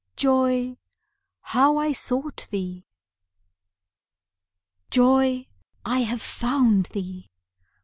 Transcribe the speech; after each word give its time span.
Joy, 0.15 0.77
how 1.41 1.77
I 1.77 1.91
sought 1.91 2.47
thee! 2.49 2.87
Joy, 4.89 5.45
I 5.85 5.99
have 5.99 6.23
found 6.23 6.87
thee! 6.87 7.29